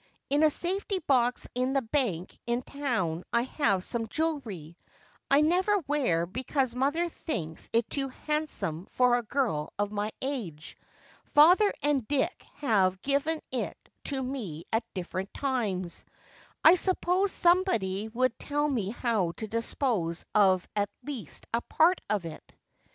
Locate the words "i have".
3.31-3.83